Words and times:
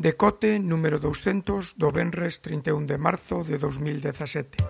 Decote 0.00 0.56
número 0.58 0.96
200 0.98 1.76
do 1.76 1.92
Benres 1.92 2.40
31 2.40 2.88
de 2.88 2.96
marzo 2.96 3.44
de 3.44 3.60
2017. 3.60 4.64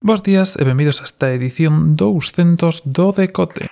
Bos 0.00 0.24
días 0.24 0.56
e 0.56 0.64
benvidos 0.64 1.04
a 1.04 1.04
esta 1.04 1.28
edición 1.28 1.92
200 1.92 2.88
do 2.88 3.12
Decote. 3.12 3.68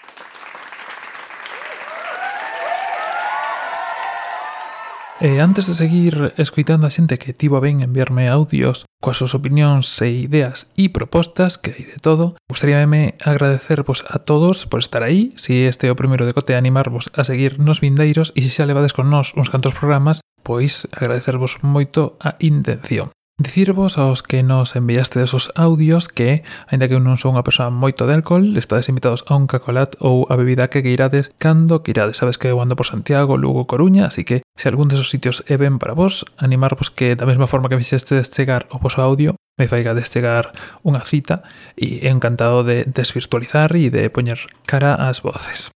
E 5.20 5.38
antes 5.38 5.70
de 5.70 5.78
seguir 5.78 6.34
escoitando 6.42 6.86
a 6.86 6.90
xente 6.90 7.22
que 7.22 7.30
tivo 7.30 7.54
a 7.54 7.62
ben 7.62 7.86
enviarme 7.86 8.26
audios 8.26 8.82
coas 8.98 9.22
súas 9.22 9.38
opinións 9.38 9.86
e 10.02 10.26
ideas 10.26 10.66
e 10.74 10.90
propostas 10.90 11.54
que 11.54 11.70
hai 11.70 11.86
de 11.86 12.02
todo, 12.02 12.34
gustaríame 12.50 13.14
agradecervos 13.22 14.02
a 14.10 14.18
todos 14.26 14.66
por 14.66 14.82
estar 14.82 15.06
aí, 15.06 15.30
se 15.38 15.54
si 15.54 15.70
este 15.70 15.86
é 15.86 15.94
o 15.94 16.00
primeiro 16.00 16.26
decote 16.26 16.58
animarvos 16.58 17.14
a 17.14 17.22
seguir 17.22 17.62
nos 17.62 17.78
vindeiros 17.78 18.34
e 18.34 18.42
se 18.42 18.50
xa 18.50 18.66
levades 18.66 18.90
con 18.90 19.06
nós 19.06 19.30
uns 19.38 19.54
cantos 19.54 19.78
programas, 19.78 20.18
pois 20.42 20.90
agradecervos 20.90 21.62
moito 21.62 22.18
a 22.18 22.34
intención. 22.42 23.14
Dicirvos 23.36 23.98
aos 23.98 24.22
que 24.22 24.44
nos 24.44 24.76
enviaste 24.76 25.20
esos 25.20 25.50
audios 25.56 26.06
que, 26.06 26.44
aínda 26.68 26.86
que 26.86 26.94
eu 26.94 27.02
non 27.02 27.18
son 27.18 27.34
unha 27.34 27.42
persoa 27.42 27.66
moito 27.66 28.06
de 28.06 28.14
alcohol, 28.14 28.46
estades 28.54 28.86
invitados 28.86 29.26
a 29.26 29.34
un 29.34 29.50
cacolat 29.50 29.98
ou 29.98 30.22
a 30.30 30.38
bebida 30.38 30.70
que 30.70 30.86
queirades 30.86 31.34
cando 31.34 31.82
queirades. 31.82 32.22
Sabes 32.22 32.38
que 32.38 32.46
eu 32.46 32.62
ando 32.62 32.78
por 32.78 32.86
Santiago, 32.86 33.34
Lugo, 33.34 33.66
Coruña, 33.66 34.06
así 34.06 34.22
que 34.22 34.46
se 34.54 34.70
algún 34.70 34.86
desos 34.86 35.10
sitios 35.10 35.42
é 35.50 35.58
ben 35.58 35.82
para 35.82 35.98
vos, 35.98 36.22
animarvos 36.38 36.94
que 36.94 37.18
da 37.18 37.26
mesma 37.26 37.50
forma 37.50 37.66
que 37.66 37.74
fixestes 37.74 38.30
chegar 38.30 38.70
o 38.70 38.78
vosso 38.78 39.02
audio, 39.02 39.34
me 39.58 39.66
faiga 39.66 39.98
destegar 39.98 40.54
unha 40.86 41.02
cita 41.02 41.42
e 41.74 42.06
encantado 42.06 42.62
de 42.62 42.86
desvirtualizar 42.86 43.74
e 43.74 43.90
de 43.90 44.14
poñer 44.14 44.46
cara 44.62 44.94
ás 44.94 45.26
voces. 45.26 45.74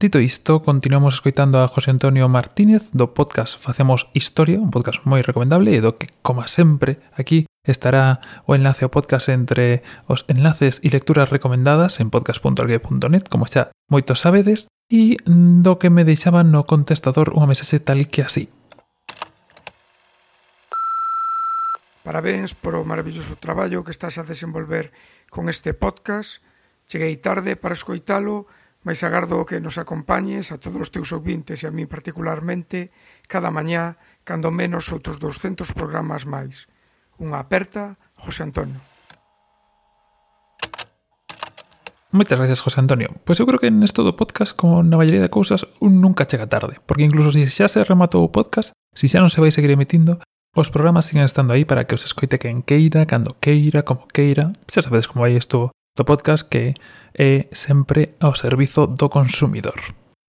Dito 0.00 0.20
isto, 0.20 0.62
continuamos 0.62 1.14
escoitando 1.14 1.58
a 1.58 1.66
José 1.66 1.90
Antonio 1.90 2.28
Martínez 2.28 2.94
do 2.94 3.18
podcast 3.18 3.58
Facemos 3.58 4.06
Historia, 4.14 4.62
un 4.62 4.70
podcast 4.70 5.02
moi 5.02 5.26
recomendable 5.26 5.74
e 5.74 5.82
do 5.82 5.98
que, 5.98 6.06
como 6.22 6.46
sempre, 6.46 7.02
aquí 7.18 7.50
estará 7.66 8.22
o 8.46 8.54
enlace 8.54 8.86
ao 8.86 8.94
podcast 8.94 9.26
entre 9.34 9.82
os 10.06 10.22
enlaces 10.30 10.78
e 10.86 10.94
lecturas 10.94 11.34
recomendadas 11.34 11.98
en 11.98 12.14
podcast.org.net, 12.14 13.26
como 13.26 13.50
xa 13.50 13.74
moitos 13.90 14.22
sabedes, 14.22 14.70
e 14.86 15.18
do 15.26 15.82
que 15.82 15.90
me 15.90 16.06
deixaban 16.06 16.54
no 16.54 16.62
contestador 16.62 17.34
unha 17.34 17.50
mensaxe 17.50 17.82
tal 17.82 17.98
que 18.06 18.22
así. 18.22 18.46
Parabéns 22.06 22.54
polo 22.54 22.86
maravilloso 22.86 23.34
traballo 23.34 23.82
que 23.82 23.90
estás 23.90 24.14
a 24.14 24.22
desenvolver 24.22 24.94
con 25.26 25.50
este 25.50 25.74
podcast. 25.74 26.38
Cheguei 26.86 27.18
tarde 27.18 27.58
para 27.58 27.74
escoitalo, 27.74 28.46
mas 28.86 29.02
agardo 29.02 29.46
que 29.46 29.60
nos 29.60 29.78
acompañes 29.78 30.50
a 30.54 30.58
todos 30.58 30.88
os 30.88 30.92
teus 30.94 31.10
ouvintes 31.10 31.62
e 31.62 31.66
a 31.66 31.74
min 31.74 31.90
particularmente 31.90 32.94
cada 33.26 33.50
mañá, 33.50 33.98
cando 34.22 34.54
menos 34.54 34.90
outros 34.94 35.18
200 35.18 35.74
programas 35.74 36.24
máis. 36.24 36.70
Unha 37.18 37.42
aperta, 37.42 37.98
José 38.14 38.46
Antonio. 38.46 38.78
Moitas 42.08 42.40
gracias, 42.40 42.64
José 42.64 42.80
Antonio. 42.80 43.12
Pois 43.28 43.36
eu 43.36 43.44
creo 43.44 43.60
que 43.60 43.68
nesto 43.68 44.00
do 44.00 44.16
podcast, 44.16 44.56
como 44.56 44.80
na 44.80 44.96
maioría 44.96 45.20
de 45.20 45.28
cousas, 45.28 45.68
un 45.82 46.00
nunca 46.00 46.24
chega 46.24 46.48
tarde, 46.48 46.80
porque 46.88 47.04
incluso 47.04 47.34
se 47.34 47.44
xa 47.44 47.68
se 47.68 47.84
rematou 47.84 48.24
o 48.24 48.32
podcast, 48.32 48.72
se 48.96 49.12
xa 49.12 49.20
non 49.20 49.28
se 49.28 49.44
vai 49.44 49.52
seguir 49.52 49.74
emitindo, 49.74 50.16
os 50.56 50.72
programas 50.72 51.06
siguen 51.06 51.28
estando 51.28 51.52
aí 51.52 51.68
para 51.68 51.84
que 51.84 51.94
os 51.94 52.08
escoite 52.08 52.40
quen 52.40 52.64
queira, 52.64 53.04
cando 53.04 53.36
queira, 53.38 53.84
como 53.84 54.08
queira. 54.08 54.50
Xa 54.66 54.82
sabedes 54.82 55.06
como 55.06 55.22
vai 55.22 55.36
isto 55.36 55.70
do 55.98 56.06
podcast 56.06 56.46
que 56.46 56.78
é 57.18 57.50
sempre 57.50 58.14
ao 58.22 58.38
servizo 58.38 58.86
do 58.86 59.10
consumidor. 59.10 59.82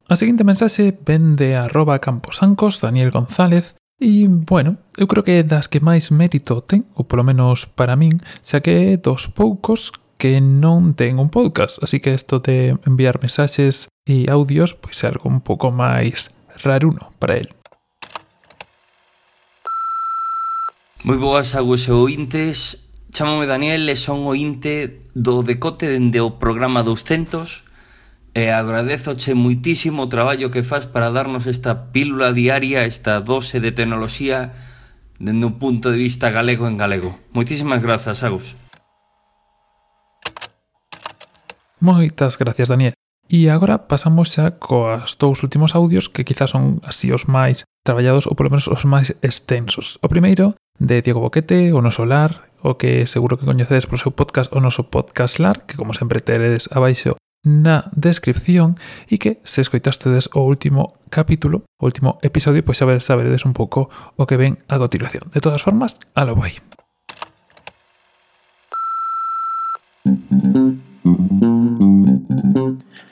A 0.10 0.18
seguinte 0.18 0.42
mensaxe 0.42 0.98
ven 1.06 1.38
de 1.38 1.54
arroba 1.54 2.02
camposancos 2.02 2.82
Daniel 2.82 3.14
González 3.14 3.78
E, 4.02 4.28
bueno, 4.30 4.78
eu 4.96 5.08
creo 5.08 5.24
que 5.24 5.44
das 5.44 5.68
que 5.68 5.84
máis 5.84 6.08
mérito 6.08 6.64
ten, 6.64 6.88
ou 6.96 7.04
polo 7.04 7.20
menos 7.20 7.68
para 7.68 8.00
min, 8.00 8.24
xa 8.40 8.64
que 8.64 8.72
é 8.72 8.88
dos 8.96 9.28
poucos 9.28 9.92
que 10.16 10.40
non 10.40 10.96
ten 10.96 11.20
un 11.20 11.28
podcast. 11.28 11.84
Así 11.84 12.00
que 12.00 12.16
isto 12.16 12.40
de 12.40 12.80
enviar 12.88 13.20
mensaxes 13.20 13.92
e 14.08 14.24
audios, 14.32 14.72
pois 14.72 15.04
é 15.04 15.12
algo 15.12 15.28
un 15.28 15.44
pouco 15.44 15.68
máis 15.76 16.32
raruno 16.64 17.12
para 17.20 17.44
el. 17.44 17.52
Moi 21.04 21.20
boas 21.20 21.52
agus 21.60 21.88
e 21.88 21.92
ointes. 21.92 22.88
Chámome 23.12 23.52
Daniel 23.52 23.84
e 23.84 24.00
son 24.00 24.24
ointe 24.32 25.09
do 25.20 25.44
decote 25.44 25.92
dende 25.92 26.24
o 26.24 26.40
programa 26.40 26.80
200 26.80 27.68
e 28.32 28.48
agradezoche 28.56 29.36
muitísimo 29.36 30.08
o 30.08 30.12
traballo 30.12 30.48
que 30.48 30.64
faz 30.64 30.88
para 30.88 31.12
darnos 31.12 31.44
esta 31.44 31.92
pílula 31.92 32.32
diaria, 32.32 32.88
esta 32.88 33.20
dose 33.20 33.60
de 33.60 33.76
tecnoloxía 33.76 34.56
dende 35.20 35.44
un 35.44 35.60
punto 35.60 35.92
de 35.92 36.00
vista 36.00 36.32
galego 36.32 36.72
en 36.72 36.80
galego. 36.80 37.20
Moitísimas 37.36 37.84
grazas, 37.84 38.24
Agus. 38.24 38.56
Moitas 41.84 42.40
gracias, 42.40 42.72
Daniel. 42.72 42.96
E 43.30 43.52
agora 43.52 43.92
pasamos 43.92 44.34
xa 44.34 44.58
coas 44.58 45.20
dous 45.20 45.44
últimos 45.46 45.76
audios 45.76 46.08
que 46.10 46.26
quizás 46.26 46.56
son 46.56 46.82
así 46.82 47.14
os 47.14 47.28
máis 47.28 47.68
traballados 47.84 48.26
ou 48.26 48.34
polo 48.34 48.50
menos 48.50 48.72
os 48.72 48.88
máis 48.88 49.14
extensos. 49.22 50.00
O 50.02 50.08
primeiro 50.08 50.56
de 50.80 51.04
Diego 51.04 51.22
Boquete, 51.22 51.76
o 51.76 51.84
noso 51.84 52.10
lar, 52.10 52.49
o 52.62 52.76
que 52.78 53.08
seguro 53.08 53.38
que 53.38 53.48
coñecedes 53.48 53.88
por 53.88 54.00
seu 54.00 54.12
podcast 54.12 54.52
o 54.52 54.60
noso 54.60 54.88
podcast 54.92 55.40
lar, 55.40 55.64
que 55.68 55.80
como 55.80 55.96
sempre 55.96 56.20
teredes 56.20 56.68
abaixo 56.72 57.20
na 57.44 57.88
descripción 57.96 58.76
e 59.08 59.16
que 59.16 59.40
se 59.48 59.64
escoitastedes 59.64 60.28
o 60.36 60.44
último 60.44 61.00
capítulo, 61.08 61.64
o 61.80 61.88
último 61.88 62.20
episodio, 62.20 62.64
pois 62.68 62.80
xa 62.80 62.88
saberedes 63.00 63.48
un 63.48 63.56
pouco 63.56 63.88
o 64.20 64.28
que 64.28 64.36
ven 64.36 64.60
a 64.68 64.76
continuación. 64.76 65.32
De 65.32 65.40
todas 65.40 65.64
formas, 65.64 65.96
a 66.16 66.28
lo 66.28 66.36
vai. 66.36 66.60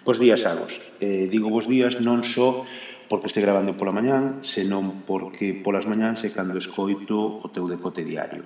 Bos 0.03 0.19
días, 0.19 0.45
Agos. 0.45 0.79
Eh, 0.99 1.27
digo 1.31 1.51
vos 1.51 1.67
días 1.67 1.99
non 2.03 2.23
só 2.23 2.63
porque 3.07 3.31
este 3.31 3.39
grabando 3.39 3.79
pola 3.79 3.95
mañán, 3.95 4.43
senón 4.43 5.07
porque 5.07 5.55
polas 5.55 5.87
mañáns 5.87 6.23
é 6.27 6.29
cando 6.31 6.59
escoito 6.59 7.39
o 7.39 7.47
teu 7.47 7.67
decote 7.71 8.03
diario. 8.03 8.43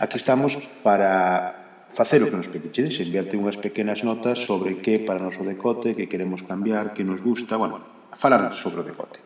Aquí 0.00 0.16
estamos 0.16 0.56
para 0.82 1.84
facer 1.92 2.24
o 2.24 2.32
que 2.32 2.38
nos 2.40 2.48
pedichedes, 2.48 2.96
enviarte 3.04 3.36
unhas 3.36 3.60
pequenas 3.60 4.00
notas 4.00 4.40
sobre 4.40 4.80
que 4.80 4.96
para 4.96 5.20
noso 5.20 5.44
decote, 5.44 5.92
que 5.92 6.08
queremos 6.08 6.40
cambiar, 6.40 6.96
que 6.96 7.04
nos 7.04 7.20
gusta, 7.20 7.60
bueno, 7.60 7.84
falar 8.16 8.48
sobre 8.48 8.80
o 8.80 8.88
decote. 8.88 9.20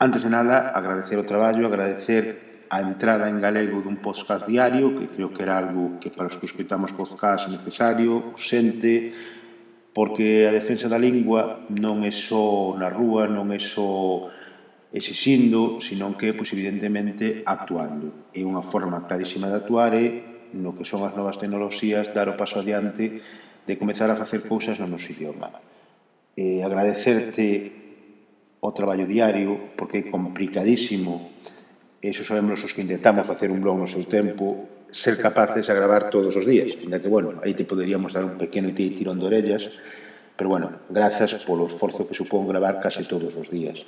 Antes 0.00 0.24
de 0.24 0.32
nada, 0.32 0.72
agradecer 0.72 1.20
o 1.20 1.28
traballo, 1.28 1.68
agradecer 1.68 2.64
a 2.72 2.80
entrada 2.80 3.28
en 3.28 3.44
galego 3.44 3.84
dun 3.84 4.00
podcast 4.00 4.48
diario, 4.48 4.96
que 4.96 5.12
creo 5.12 5.36
que 5.36 5.44
era 5.44 5.60
algo 5.60 6.00
que 6.00 6.08
para 6.08 6.32
os 6.32 6.40
que 6.40 6.48
escutamos 6.48 6.96
podcast 6.96 7.52
necesario, 7.52 8.32
xente, 8.40 9.12
porque 9.92 10.48
a 10.48 10.52
defensa 10.56 10.88
da 10.88 10.96
lingua 10.96 11.68
non 11.68 12.08
é 12.08 12.12
só 12.14 12.72
na 12.72 12.88
rúa, 12.88 13.28
non 13.28 13.52
é 13.52 13.60
só 13.60 14.32
exixindo, 14.92 15.80
senón 15.84 16.16
que, 16.16 16.32
pois, 16.32 16.48
evidentemente, 16.56 17.44
actuando. 17.44 18.32
E 18.32 18.44
unha 18.44 18.64
forma 18.64 19.04
clarísima 19.04 19.52
de 19.52 19.60
actuar 19.60 19.92
é, 19.92 20.48
no 20.56 20.72
que 20.72 20.88
son 20.88 21.04
as 21.04 21.12
novas 21.12 21.36
tecnoloxías, 21.36 22.12
dar 22.16 22.32
o 22.32 22.38
paso 22.38 22.60
adiante 22.60 23.20
de 23.68 23.74
comezar 23.76 24.08
a 24.08 24.16
facer 24.16 24.48
cousas 24.48 24.80
no 24.80 24.88
noso 24.88 25.12
idioma. 25.12 25.52
E 26.32 26.64
agradecerte 26.64 28.56
o 28.64 28.72
traballo 28.72 29.04
diario, 29.04 29.76
porque 29.76 30.02
é 30.02 30.10
complicadísimo, 30.10 31.36
eso 32.00 32.24
sabemos 32.24 32.64
os 32.64 32.72
que 32.72 32.82
intentamos 32.82 33.28
facer 33.28 33.52
un 33.52 33.60
blog 33.60 33.76
no 33.76 33.90
seu 33.90 34.08
tempo, 34.08 34.88
ser 34.88 35.20
capaces 35.20 35.68
a 35.68 35.76
gravar 35.76 36.08
todos 36.08 36.32
os 36.32 36.48
días, 36.48 36.80
ainda 36.80 36.96
que, 36.96 37.12
bueno, 37.12 37.44
aí 37.44 37.52
te 37.52 37.68
poderíamos 37.68 38.16
dar 38.16 38.24
un 38.24 38.40
pequeno 38.40 38.72
tirón 38.72 39.20
de 39.20 39.26
orellas, 39.28 39.68
Pero 40.38 40.54
bueno, 40.54 40.70
grazas 40.86 41.34
polo 41.42 41.66
esforzo 41.66 42.06
que 42.06 42.14
supón 42.14 42.46
gravar 42.46 42.78
case 42.78 43.02
todos 43.02 43.34
os 43.34 43.50
días. 43.50 43.82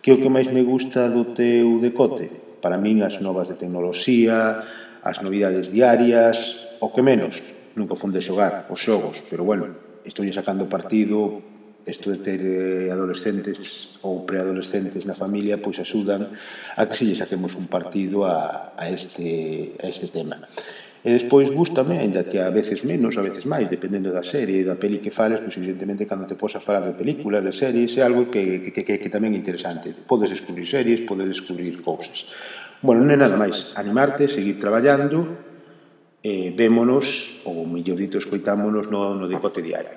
Que 0.00 0.16
o 0.16 0.18
que 0.18 0.32
máis 0.32 0.48
me 0.48 0.64
gusta 0.64 1.12
do 1.12 1.36
teu 1.36 1.76
decote? 1.76 2.32
Para 2.64 2.80
min 2.80 3.04
as 3.04 3.20
novas 3.20 3.52
de 3.52 3.60
tecnoloxía, 3.60 4.64
as 5.04 5.20
novidades 5.20 5.68
diarias, 5.68 6.72
o 6.80 6.88
que 6.88 7.04
menos. 7.04 7.44
Nunca 7.76 8.00
fun 8.00 8.16
de 8.16 8.24
xogar 8.24 8.64
os 8.72 8.80
xogos, 8.80 9.20
pero 9.28 9.44
bueno, 9.44 9.76
estou 10.08 10.24
sacando 10.32 10.72
partido 10.72 11.44
isto 11.84 12.08
de 12.08 12.18
ter 12.24 12.40
eh, 12.40 12.88
adolescentes 12.92 14.00
ou 14.00 14.24
preadolescentes 14.24 15.04
na 15.04 15.16
familia 15.16 15.60
pois 15.60 15.80
axudan 15.80 16.32
a 16.76 16.82
que 16.88 16.96
se 16.96 17.04
lle 17.04 17.16
saquemos 17.16 17.56
un 17.56 17.68
partido 17.68 18.24
a, 18.24 18.72
a, 18.76 18.88
este, 18.88 19.76
a 19.80 19.86
este 19.88 20.08
tema. 20.08 20.40
E 21.00 21.16
despois 21.16 21.48
gustame, 21.48 21.96
aínda 21.96 22.28
que 22.28 22.36
a 22.36 22.52
veces 22.52 22.84
menos, 22.84 23.16
a 23.16 23.24
veces 23.24 23.48
máis, 23.48 23.72
dependendo 23.72 24.12
da 24.12 24.20
serie 24.20 24.60
e 24.60 24.68
da 24.68 24.76
peli 24.76 25.00
que 25.00 25.08
fales, 25.08 25.40
pois 25.40 25.56
evidentemente 25.56 26.04
cando 26.04 26.28
te 26.28 26.36
posa 26.36 26.60
falar 26.60 26.84
de 26.84 26.92
películas, 26.92 27.40
de 27.40 27.56
series, 27.56 27.96
é 27.96 28.04
algo 28.04 28.28
que, 28.28 28.68
que, 28.68 28.84
que, 28.84 29.00
que 29.00 29.08
tamén 29.08 29.32
é 29.32 29.40
interesante. 29.40 29.96
Podes 30.04 30.28
descubrir 30.28 30.68
series, 30.68 31.00
podes 31.08 31.24
descubrir 31.24 31.80
cousas. 31.80 32.28
Bueno, 32.84 33.08
non 33.08 33.16
é 33.16 33.18
nada 33.20 33.40
máis. 33.40 33.72
Animarte, 33.80 34.28
seguir 34.28 34.60
traballando, 34.60 35.40
e 36.20 36.52
vémonos, 36.52 37.40
ou 37.48 37.64
mellor 37.64 37.96
dito, 37.96 38.20
escoitámonos 38.20 38.92
no, 38.92 39.16
no 39.16 39.24
decote 39.24 39.64
diario. 39.64 39.96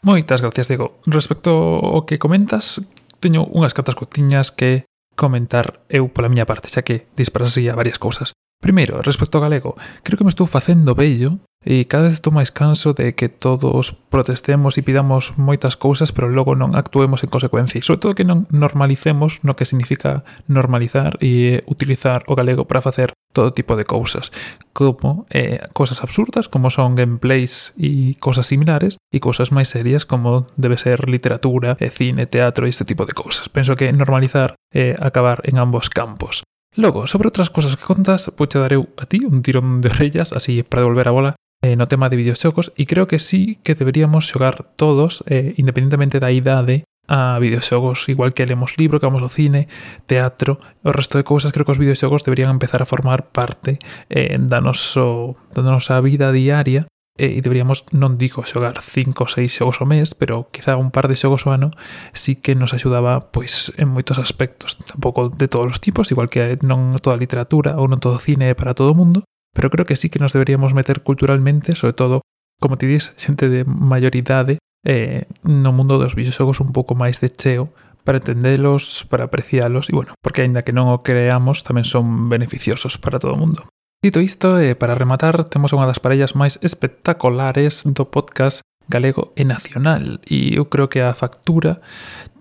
Moitas 0.00 0.40
gracias, 0.40 0.72
Diego. 0.72 1.04
Respecto 1.04 1.52
ao 1.52 2.08
que 2.08 2.16
comentas, 2.16 2.80
teño 3.20 3.46
unhas 3.52 3.76
catas 3.76 3.94
cotiñas 3.94 4.50
que 4.50 4.88
comentar 5.14 5.84
eu 5.92 6.08
pola 6.08 6.32
miña 6.32 6.48
parte, 6.48 6.72
xa 6.72 6.80
que 6.80 7.06
disparasía 7.14 7.76
varias 7.76 8.00
cousas. 8.00 8.32
Primeiro, 8.60 9.04
respecto 9.04 9.36
ao 9.36 9.44
galego, 9.44 9.76
creo 10.02 10.16
que 10.16 10.24
me 10.24 10.32
estou 10.32 10.48
facendo 10.48 10.96
bello 10.96 11.44
E 11.60 11.84
cada 11.84 12.08
vez 12.08 12.16
estou 12.16 12.32
máis 12.32 12.48
canso 12.48 12.96
de 12.96 13.12
que 13.12 13.28
todos 13.28 13.92
protestemos 14.08 14.80
e 14.80 14.82
pidamos 14.82 15.36
moitas 15.36 15.76
cousas, 15.76 16.08
pero 16.08 16.32
logo 16.32 16.56
non 16.56 16.72
actuemos 16.72 17.20
en 17.20 17.28
consecuencia. 17.28 17.76
E 17.76 17.84
sobre 17.84 18.00
todo 18.00 18.16
que 18.16 18.24
non 18.24 18.48
normalicemos 18.48 19.44
no 19.44 19.52
que 19.52 19.68
significa 19.68 20.24
normalizar 20.48 21.20
e 21.20 21.60
utilizar 21.68 22.24
o 22.24 22.32
galego 22.32 22.64
para 22.64 22.80
facer 22.80 23.12
todo 23.36 23.52
tipo 23.52 23.76
de 23.76 23.84
cousas. 23.84 24.32
Como 24.72 25.28
eh, 25.28 25.60
cousas 25.76 26.00
absurdas, 26.00 26.48
como 26.48 26.72
son 26.72 26.96
gameplays 26.96 27.76
e 27.76 28.16
cousas 28.16 28.48
similares, 28.48 28.96
e 29.12 29.20
cousas 29.20 29.52
máis 29.52 29.68
serias 29.68 30.08
como 30.08 30.48
debe 30.56 30.80
ser 30.80 31.12
literatura, 31.12 31.76
e 31.76 31.92
cine, 31.92 32.24
teatro 32.24 32.64
e 32.64 32.72
este 32.72 32.88
tipo 32.88 33.04
de 33.04 33.12
cousas. 33.12 33.52
Penso 33.52 33.76
que 33.76 33.92
normalizar 33.92 34.56
é 34.72 34.92
eh, 34.92 34.94
acabar 34.96 35.44
en 35.44 35.60
ambos 35.60 35.92
campos. 35.92 36.40
Logo, 36.78 37.04
sobre 37.10 37.26
outras 37.26 37.50
cousas 37.50 37.74
que 37.74 37.82
contas, 37.82 38.30
pois 38.32 38.48
poche 38.48 38.62
dareu 38.62 38.88
a 38.94 39.04
ti 39.04 39.26
un 39.26 39.42
tirón 39.42 39.82
de 39.82 39.90
orellas, 39.90 40.30
así 40.30 40.62
para 40.62 40.86
devolver 40.86 41.10
a 41.10 41.12
bola, 41.12 41.32
eh, 41.62 41.76
no 41.76 41.88
tema 41.88 42.08
de 42.08 42.16
videoxogos 42.16 42.72
e 42.76 42.86
creo 42.86 43.06
que 43.06 43.18
sí 43.18 43.60
que 43.62 43.74
deberíamos 43.74 44.26
xogar 44.26 44.64
todos, 44.76 45.24
eh, 45.28 45.54
independentemente 45.56 46.20
da 46.20 46.32
idade, 46.32 46.84
eh, 46.84 46.90
a 47.10 47.38
videoxogos, 47.40 48.08
igual 48.08 48.32
que 48.32 48.46
lemos 48.46 48.78
libro, 48.78 49.00
que 49.00 49.06
vamos 49.06 49.22
ao 49.22 49.28
cine, 49.28 49.66
teatro, 50.06 50.60
o 50.86 50.94
resto 50.94 51.18
de 51.18 51.24
cousas, 51.24 51.50
creo 51.50 51.66
que 51.66 51.72
os 51.74 51.82
videoxogos 51.82 52.22
deberían 52.22 52.54
empezar 52.54 52.82
a 52.82 52.86
formar 52.86 53.34
parte 53.34 53.82
eh, 54.08 54.38
da, 54.38 54.62
noso, 54.62 55.34
da 55.50 55.62
nosa 55.66 55.98
vida 56.00 56.30
diaria 56.30 56.86
eh, 57.18 57.34
e 57.34 57.42
deberíamos, 57.42 57.82
non 57.90 58.14
digo 58.14 58.46
xogar 58.46 58.78
5 58.78 59.26
ou 59.26 59.28
6 59.28 59.50
xogos 59.50 59.82
ao 59.82 59.90
mes, 59.90 60.14
pero 60.14 60.46
quizá 60.54 60.78
un 60.78 60.94
par 60.94 61.10
de 61.10 61.18
xogos 61.18 61.50
ao 61.50 61.58
ano 61.58 61.74
sí 62.14 62.38
que 62.38 62.54
nos 62.54 62.70
axudaba 62.78 63.18
pois 63.34 63.74
en 63.74 63.90
moitos 63.90 64.22
aspectos, 64.22 64.78
tampouco 64.78 65.34
de 65.34 65.50
todos 65.50 65.66
os 65.66 65.82
tipos, 65.82 66.14
igual 66.14 66.30
que 66.30 66.62
non 66.62 66.94
toda 67.02 67.18
a 67.18 67.20
literatura 67.20 67.74
ou 67.74 67.90
non 67.90 67.98
todo 67.98 68.16
o 68.16 68.22
cine 68.22 68.48
é 68.48 68.54
para 68.54 68.70
todo 68.70 68.94
o 68.94 68.98
mundo, 68.98 69.26
Pero 69.52 69.70
creo 69.70 69.86
que 69.86 69.96
sí 69.96 70.10
que 70.10 70.18
nos 70.18 70.32
deberíamos 70.32 70.74
meter 70.74 71.02
culturalmente, 71.02 71.74
sobre 71.74 71.94
todo, 71.94 72.22
como 72.60 72.76
te 72.76 72.86
dis, 72.86 73.12
xente 73.16 73.48
de 73.48 73.64
maioridade 73.64 74.58
eh, 74.84 75.26
no 75.42 75.72
mundo 75.72 75.98
dos 75.98 76.14
videoxogos 76.14 76.60
un 76.60 76.72
pouco 76.72 76.94
máis 76.94 77.20
de 77.20 77.28
cheo 77.28 77.72
para 78.04 78.18
entendelos, 78.18 79.04
para 79.10 79.28
aprecialos 79.28 79.90
e, 79.90 79.92
bueno, 79.92 80.14
porque 80.22 80.42
aínda 80.42 80.64
que 80.64 80.72
non 80.72 80.88
o 80.88 81.04
creamos, 81.04 81.62
tamén 81.66 81.84
son 81.84 82.32
beneficiosos 82.32 82.96
para 82.96 83.20
todo 83.20 83.36
o 83.36 83.40
mundo. 83.40 83.68
Dito 84.00 84.24
isto, 84.24 84.56
e 84.56 84.72
eh, 84.72 84.74
para 84.76 84.96
rematar, 84.96 85.44
temos 85.44 85.76
unha 85.76 85.84
das 85.84 86.00
parellas 86.00 86.32
máis 86.32 86.56
espectaculares 86.64 87.84
do 87.84 88.08
podcast 88.08 88.64
galego 88.90 89.30
e 89.38 89.46
nacional 89.46 90.18
e 90.26 90.58
eu 90.58 90.66
creo 90.66 90.90
que 90.90 90.98
a 90.98 91.14
factura 91.14 91.78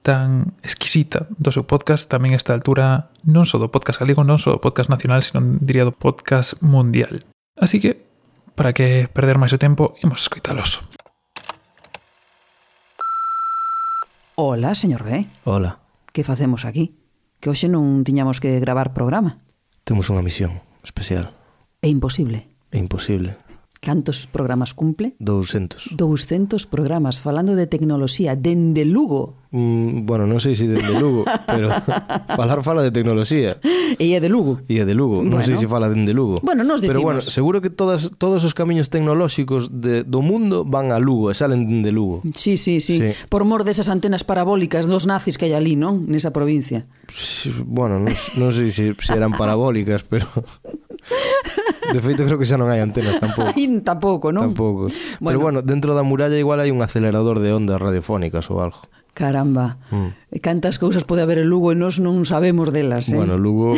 tan 0.01 0.57
exquisita 0.65 1.29
do 1.37 1.53
seu 1.53 1.69
podcast 1.69 2.09
tamén 2.09 2.33
esta 2.33 2.57
altura 2.57 3.13
non 3.29 3.45
só 3.45 3.61
do 3.61 3.69
podcast 3.69 4.01
galego, 4.01 4.25
non 4.25 4.41
só 4.41 4.57
do 4.57 4.59
podcast 4.63 4.89
nacional, 4.89 5.21
sino 5.21 5.45
diría 5.61 5.85
do 5.85 5.93
podcast 5.93 6.57
mundial. 6.65 7.21
Así 7.53 7.77
que, 7.77 8.01
para 8.57 8.73
que 8.73 9.05
perder 9.11 9.37
máis 9.37 9.53
o 9.53 9.61
tempo, 9.61 9.93
imos 10.01 10.25
escoitalos. 10.25 10.81
Hola, 14.39 14.73
señor 14.73 15.03
B. 15.03 15.27
Hola. 15.43 15.83
Que 16.09 16.23
facemos 16.23 16.63
aquí? 16.65 16.95
Que 17.43 17.51
hoxe 17.51 17.67
non 17.69 18.01
tiñamos 18.07 18.39
que 18.41 18.57
gravar 18.57 18.95
programa. 18.95 19.43
Temos 19.83 20.07
unha 20.09 20.23
misión 20.23 20.63
especial. 20.81 21.35
É 21.83 21.91
imposible. 21.91 22.47
É 22.71 22.79
imposible. 22.79 23.48
Cantos 23.79 24.27
programas 24.27 24.73
cumple? 24.73 25.15
200. 25.19 25.95
200 25.95 26.67
programas 26.67 27.21
falando 27.21 27.55
de 27.55 27.65
tecnoloxía 27.65 28.35
dende 28.35 28.83
Lugo. 28.83 29.39
Mm, 29.51 30.05
bueno, 30.05 30.27
non 30.27 30.43
sei 30.43 30.53
se 30.53 30.67
dende 30.67 30.99
Lugo, 30.99 31.23
pero 31.47 31.71
falar 32.37 32.59
fala 32.59 32.83
de 32.83 32.91
tecnoloxía. 32.91 33.55
E 33.95 34.11
é 34.11 34.19
de 34.19 34.27
Lugo. 34.27 34.59
E 34.67 34.77
é 34.77 34.85
de 34.85 34.91
Lugo, 34.91 35.23
bueno. 35.23 35.39
non 35.39 35.47
sei 35.47 35.55
se 35.55 35.63
fala 35.65 35.87
dende 35.87 36.11
Lugo. 36.11 36.43
Bueno, 36.43 36.67
nos 36.67 36.83
decimos. 36.83 36.91
Pero 36.91 37.07
bueno, 37.07 37.19
seguro 37.23 37.63
que 37.63 37.71
todas 37.71 38.11
todos 38.19 38.43
os 38.43 38.51
camiños 38.51 38.91
tecnolóxicos 38.91 39.71
de, 39.71 40.03
do 40.03 40.19
mundo 40.19 40.67
van 40.67 40.91
a 40.91 40.99
Lugo 40.99 41.31
e 41.31 41.35
salen 41.39 41.63
dende 41.63 41.95
Lugo. 41.95 42.19
Sí, 42.35 42.59
sí, 42.59 42.83
sí, 42.83 42.99
sí. 42.99 43.15
Por 43.31 43.47
mor 43.47 43.63
desas 43.63 43.87
antenas 43.87 44.27
parabólicas 44.27 44.91
dos 44.91 45.07
nazis 45.07 45.39
que 45.39 45.47
hai 45.47 45.55
ali, 45.55 45.79
non? 45.79 46.03
Nesa 46.11 46.35
provincia. 46.35 46.83
Bueno, 47.63 48.03
non, 48.03 48.11
non 48.35 48.51
sei 48.51 48.75
se, 48.75 48.91
se 48.91 49.15
eran 49.15 49.31
parabólicas, 49.33 50.03
pero 50.03 50.27
De 51.93 52.01
feito, 52.01 52.21
creo 52.25 52.37
que 52.37 52.45
xa 52.45 52.57
non 52.59 52.69
hai 52.69 52.83
antenas 52.83 53.17
tampouco. 53.17 53.49
Aí 53.49 53.65
tampouco, 53.81 54.29
non? 54.29 54.53
Tampouco. 54.53 54.91
Bueno. 55.19 55.25
Pero 55.25 55.39
bueno, 55.39 55.59
dentro 55.65 55.97
da 55.97 56.05
muralla 56.05 56.37
igual 56.37 56.61
hai 56.61 56.69
un 56.69 56.83
acelerador 56.85 57.41
de 57.41 57.49
ondas 57.51 57.81
radiofónicas 57.81 58.47
ou 58.53 58.61
algo. 58.61 58.85
Caramba. 59.19 59.77
Mm. 59.91 60.39
Cantas 60.39 60.79
cousas 60.79 61.03
pode 61.03 61.21
haber 61.21 61.43
en 61.43 61.51
Lugo 61.51 61.73
e 61.73 61.75
nós 61.75 61.99
non 61.99 62.23
sabemos 62.23 62.71
delas, 62.71 63.11
eh? 63.11 63.19
Bueno, 63.19 63.35
Lugo 63.35 63.75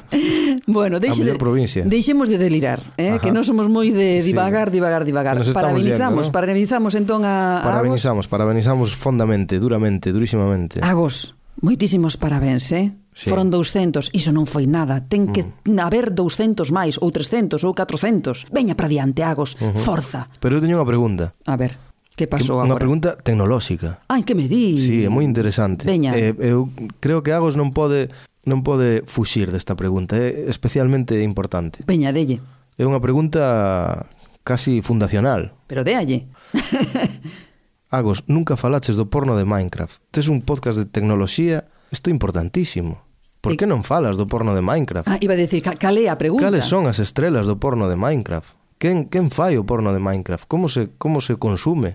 Bueno, 0.66 1.04
deixe 1.04 1.20
de, 1.20 1.36
provincia. 1.36 1.84
deixemos 1.84 2.32
de 2.32 2.38
delirar, 2.40 2.80
eh? 2.96 3.18
Ajá. 3.18 3.20
que 3.20 3.28
non 3.28 3.44
somos 3.44 3.68
moi 3.68 3.92
de 3.92 4.24
divagar, 4.24 4.72
sí. 4.72 4.80
divagar, 4.80 5.04
divagar. 5.04 5.36
Parabenizamos, 5.52 6.24
yendo, 6.24 6.30
¿no? 6.30 6.32
parabenizamos 6.32 6.92
entón 6.96 7.28
a 7.28 7.60
Parabenizamos, 7.60 8.24
a 8.24 8.24
Agos. 8.24 8.32
parabenizamos 8.32 8.88
fondamente, 8.96 9.60
duramente, 9.60 10.16
durísimamente. 10.16 10.80
Agos. 10.80 11.36
Moitísimos 11.60 12.18
parabéns, 12.18 12.70
eh? 12.72 12.96
Sí. 13.14 13.30
Foron 13.30 13.46
200, 13.46 14.10
iso 14.10 14.34
non 14.34 14.42
foi 14.42 14.66
nada. 14.66 15.06
Ten 15.06 15.30
que 15.30 15.46
mm. 15.46 15.78
haber 15.78 16.10
200 16.10 16.74
máis, 16.74 16.98
ou 16.98 17.14
300, 17.14 17.62
ou 17.62 17.70
400. 17.70 18.50
Veña 18.50 18.74
para 18.74 18.90
diante, 18.90 19.22
Agos, 19.22 19.54
uh 19.62 19.70
-huh. 19.70 19.78
forza. 19.78 20.26
Pero 20.42 20.58
eu 20.58 20.60
teño 20.60 20.74
unha 20.82 20.88
pregunta. 20.88 21.30
A 21.46 21.54
ver, 21.54 21.78
que 22.18 22.26
pasou 22.26 22.58
que, 22.58 22.66
agora? 22.66 22.74
Unha 22.74 22.82
pregunta 22.82 23.08
tecnolóxica. 23.14 24.02
Ai, 24.10 24.26
que 24.26 24.34
me 24.34 24.50
di? 24.50 24.78
Sí, 24.82 25.06
é 25.06 25.10
moi 25.10 25.22
interesante. 25.22 25.86
Veña. 25.86 26.10
Eh, 26.18 26.34
eu 26.42 26.74
creo 26.98 27.22
que 27.22 27.30
Agos 27.30 27.54
non 27.54 27.70
pode 27.70 28.10
non 28.44 28.66
pode 28.66 29.06
fuxir 29.08 29.48
desta 29.54 29.78
pregunta, 29.78 30.18
é 30.18 30.50
especialmente 30.50 31.22
importante. 31.22 31.86
Veña, 31.86 32.10
delle. 32.10 32.42
É 32.74 32.82
unha 32.82 32.98
pregunta 32.98 34.10
casi 34.42 34.82
fundacional. 34.82 35.54
Pero 35.70 35.86
déalle. 35.86 36.26
Agos, 37.94 38.26
nunca 38.26 38.58
falaches 38.58 38.98
do 38.98 39.06
porno 39.06 39.38
de 39.38 39.46
Minecraft. 39.46 40.02
Tes 40.10 40.26
un 40.26 40.42
podcast 40.42 40.74
de 40.74 40.90
tecnoloxía, 40.90 41.70
isto 41.94 42.10
é 42.10 42.12
importantísimo. 42.12 43.06
Por 43.38 43.54
que 43.54 43.70
non 43.70 43.86
falas 43.86 44.18
do 44.18 44.26
porno 44.26 44.50
de 44.50 44.66
Minecraft? 44.66 45.06
Ah, 45.06 45.22
iba 45.22 45.36
a 45.36 45.38
decir, 45.38 45.62
cal 45.62 45.94
é 45.94 46.10
a 46.10 46.18
pregunta? 46.18 46.42
Cales 46.42 46.66
son 46.66 46.90
as 46.90 46.98
estrelas 46.98 47.46
do 47.46 47.54
porno 47.62 47.86
de 47.86 47.94
Minecraft? 47.94 48.50
Quen, 48.82 49.06
quen 49.06 49.30
fai 49.30 49.54
o 49.54 49.62
porno 49.62 49.94
de 49.94 50.02
Minecraft? 50.02 50.42
Como 50.50 50.66
se, 50.66 50.90
como 50.98 51.22
se 51.22 51.38
consume? 51.38 51.94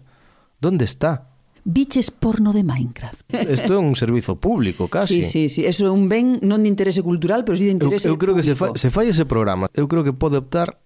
Donde 0.64 0.88
está? 0.88 1.36
Biches 1.68 2.16
porno 2.16 2.56
de 2.56 2.64
Minecraft. 2.64 3.28
Isto 3.52 3.76
é 3.76 3.80
un 3.82 4.00
servizo 4.00 4.40
público, 4.40 4.88
casi. 4.88 5.28
Sí, 5.28 5.52
sí, 5.52 5.52
sí. 5.52 5.62
Eso 5.68 5.84
é 5.84 5.92
un 5.92 6.08
ben 6.08 6.40
non 6.40 6.64
de 6.64 6.72
interese 6.72 7.04
cultural, 7.04 7.44
pero 7.44 7.60
sí 7.60 7.68
de 7.68 7.76
interese 7.76 8.08
Eu, 8.08 8.16
eu 8.16 8.22
creo 8.24 8.40
público. 8.40 8.40
que 8.40 8.48
se, 8.48 8.56
fa, 8.56 8.72
se 8.72 8.88
fai 8.88 9.12
ese 9.12 9.28
programa, 9.28 9.68
eu 9.76 9.92
creo 9.92 10.08
que 10.08 10.16
pode 10.16 10.40
optar 10.40 10.80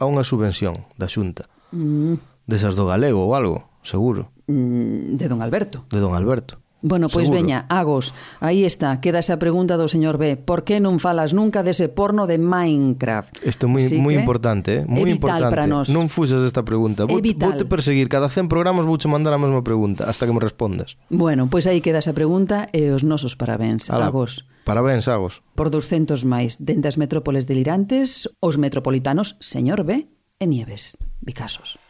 a 0.00 0.08
unha 0.08 0.24
subvención 0.24 0.88
da 0.96 1.04
xunta. 1.04 1.52
Mm. 1.68 2.16
Desas 2.48 2.78
do 2.78 2.88
galego 2.88 3.28
ou 3.28 3.36
algo 3.36 3.73
seguro. 3.84 4.32
Mm, 4.48 5.14
de 5.14 5.28
don 5.28 5.40
Alberto. 5.40 5.86
De 5.92 6.00
don 6.00 6.16
Alberto. 6.16 6.64
Bueno, 6.84 7.08
pois 7.08 7.28
seguro. 7.28 7.40
veña, 7.40 7.64
Agos, 7.70 8.12
aí 8.40 8.68
está, 8.68 9.00
queda 9.00 9.24
esa 9.24 9.38
pregunta 9.38 9.80
do 9.80 9.88
señor 9.88 10.20
B. 10.20 10.36
Por 10.36 10.68
que 10.68 10.84
non 10.84 11.00
falas 11.00 11.32
nunca 11.32 11.64
dese 11.64 11.88
porno 11.88 12.28
de 12.28 12.36
Minecraft? 12.36 13.40
Isto 13.40 13.64
é 13.64 13.68
moi, 13.72 13.84
moi 13.96 14.12
importante, 14.12 14.84
eh? 14.84 14.84
moi 14.84 15.08
importante. 15.08 15.48
Para 15.48 15.64
nós. 15.64 15.88
Non 15.88 16.12
fuxas 16.12 16.44
esta 16.44 16.60
pregunta. 16.60 17.08
Vou, 17.08 17.24
vou 17.24 17.52
te 17.56 17.64
perseguir, 17.64 18.12
cada 18.12 18.28
100 18.28 18.52
programas 18.52 18.84
vouche 18.84 19.08
mandar 19.08 19.32
a 19.32 19.40
mesma 19.40 19.64
pregunta, 19.64 20.04
hasta 20.04 20.28
que 20.28 20.36
me 20.36 20.44
respondas. 20.44 21.00
Bueno, 21.08 21.48
pois 21.48 21.64
aí 21.64 21.80
queda 21.80 22.04
esa 22.04 22.12
pregunta 22.12 22.68
e 22.68 22.92
os 22.92 23.00
nosos 23.00 23.32
parabéns, 23.32 23.88
Ala, 23.88 24.12
Agos. 24.12 24.44
Parabéns, 24.68 25.08
Agos. 25.08 25.40
Por 25.56 25.72
200 25.72 26.20
máis, 26.28 26.60
dende 26.60 26.84
as 26.84 27.00
metrópoles 27.00 27.48
delirantes, 27.48 28.28
os 28.44 28.60
metropolitanos, 28.60 29.40
señor 29.40 29.88
B, 29.88 30.04
e 30.36 30.44
Nieves, 30.44 31.00
Vicasos. 31.24 31.80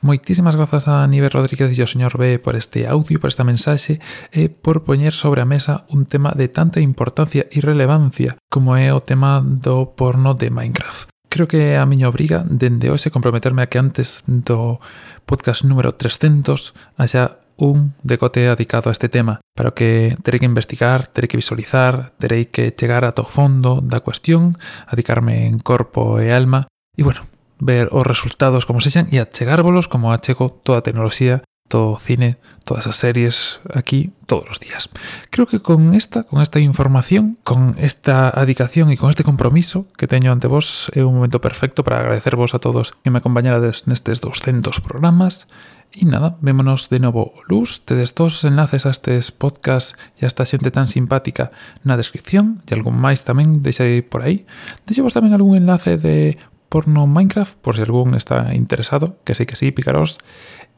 Moitísimas 0.00 0.54
grazas 0.54 0.86
a 0.86 1.04
Nive 1.10 1.28
Rodríguez 1.28 1.74
e 1.74 1.82
ao 1.82 1.90
señor 1.90 2.14
B 2.22 2.38
por 2.38 2.54
este 2.54 2.86
audio, 2.86 3.18
por 3.18 3.34
esta 3.34 3.42
mensaxe 3.42 3.98
e 4.30 4.46
por 4.46 4.86
poñer 4.86 5.10
sobre 5.10 5.42
a 5.42 5.48
mesa 5.50 5.90
un 5.90 6.06
tema 6.06 6.30
de 6.38 6.46
tanta 6.46 6.78
importancia 6.78 7.50
e 7.50 7.58
relevancia 7.58 8.38
como 8.46 8.78
é 8.78 8.94
o 8.94 9.02
tema 9.02 9.42
do 9.42 9.90
porno 9.98 10.38
de 10.38 10.54
Minecraft. 10.54 11.10
Creo 11.26 11.50
que 11.50 11.74
é 11.74 11.82
a 11.82 11.88
miña 11.90 12.06
obriga 12.06 12.46
dende 12.46 12.94
hoxe 12.94 13.10
comprometerme 13.10 13.66
a 13.66 13.66
que 13.66 13.82
antes 13.82 14.22
do 14.30 14.78
podcast 15.26 15.66
número 15.66 15.90
300 15.98 16.78
haxa 16.94 17.42
un 17.58 17.98
decote 18.06 18.46
dedicado 18.46 18.86
a 18.88 18.94
este 18.94 19.10
tema, 19.10 19.42
para 19.58 19.70
o 19.70 19.74
que 19.74 20.14
terei 20.22 20.38
que 20.38 20.46
investigar, 20.46 21.10
terei 21.10 21.26
que 21.26 21.42
visualizar, 21.42 22.14
terei 22.22 22.46
que 22.46 22.70
chegar 22.70 23.02
ata 23.02 23.26
o 23.26 23.28
fondo 23.28 23.82
da 23.82 23.98
cuestión, 23.98 24.54
adicarme 24.86 25.50
en 25.50 25.58
corpo 25.58 26.22
e 26.22 26.30
alma, 26.30 26.70
e 26.94 27.02
bueno, 27.02 27.26
ver 27.58 27.88
os 27.90 28.06
resultados 28.06 28.66
como 28.66 28.80
sexan 28.80 29.10
e 29.10 29.18
achegárvolos 29.18 29.86
como 29.86 30.14
achego 30.14 30.50
toda 30.62 30.80
a 30.80 30.86
tecnoloxía, 30.86 31.42
todo 31.68 31.92
o 31.92 32.00
cine, 32.00 32.40
todas 32.64 32.88
as 32.88 32.96
series 32.96 33.60
aquí 33.68 34.16
todos 34.24 34.48
os 34.48 34.58
días. 34.58 34.88
Creo 35.30 35.46
que 35.46 35.60
con 35.60 35.92
esta, 35.92 36.24
con 36.24 36.40
esta 36.40 36.58
información, 36.60 37.38
con 37.44 37.76
esta 37.76 38.32
adicación 38.32 38.90
e 38.90 38.96
con 38.96 39.12
este 39.12 39.22
compromiso 39.22 39.84
que 39.94 40.08
teño 40.08 40.32
ante 40.32 40.48
vos 40.48 40.88
é 40.96 41.04
un 41.04 41.20
momento 41.20 41.44
perfecto 41.44 41.84
para 41.84 42.00
agradecervos 42.00 42.56
a 42.56 42.62
todos 42.62 42.96
que 43.04 43.12
me 43.12 43.20
acompañarades 43.20 43.84
nestes 43.84 44.24
200 44.24 44.80
programas 44.80 45.46
E 45.88 46.04
nada, 46.04 46.36
vémonos 46.44 46.92
de 46.92 47.00
novo 47.00 47.32
luz. 47.48 47.80
Tedes 47.80 48.12
todos 48.12 48.36
os 48.36 48.44
enlaces 48.44 48.84
a 48.84 48.92
estes 48.92 49.32
podcast 49.32 49.96
e 50.20 50.24
a 50.24 50.28
esta 50.28 50.44
xente 50.44 50.68
tan 50.68 50.84
simpática 50.84 51.48
na 51.80 51.96
descripción 51.96 52.60
e 52.68 52.76
algún 52.76 53.00
máis 53.00 53.24
tamén 53.24 53.64
deixei 53.64 54.04
por 54.04 54.20
aí. 54.20 54.44
Deixevos 54.84 55.16
tamén 55.16 55.32
algún 55.32 55.56
enlace 55.56 55.96
de 55.96 56.36
porno 56.68 57.06
Minecraft, 57.06 57.56
por 57.58 57.76
si 57.76 57.82
algún 57.82 58.14
está 58.14 58.54
interesado, 58.54 59.16
que 59.24 59.34
sí 59.34 59.46
que 59.46 59.56
sí, 59.56 59.70
picaros. 59.70 60.18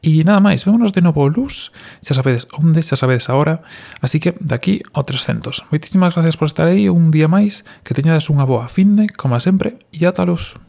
E 0.01 0.25
nada 0.25 0.41
máis, 0.41 0.65
vémonos 0.65 0.97
de 0.97 1.05
novo 1.05 1.29
luz, 1.29 1.69
xa 2.01 2.13
sabedes 2.17 2.49
onde, 2.57 2.81
xa 2.81 2.97
sabedes 2.97 3.29
ahora, 3.29 3.61
así 4.01 4.17
que 4.17 4.33
de 4.37 4.55
aquí 4.55 4.75
o 4.93 5.05
300. 5.05 5.69
Moitísimas 5.69 6.17
gracias 6.17 6.37
por 6.37 6.49
estar 6.49 6.65
aí 6.65 6.89
un 6.89 7.13
día 7.13 7.29
máis, 7.29 7.65
que 7.85 7.93
teñades 7.93 8.29
unha 8.29 8.45
boa 8.45 8.65
finde, 8.65 9.09
como 9.13 9.37
sempre, 9.37 9.77
e 9.93 10.01
ata 10.05 10.25
luz. 10.25 10.61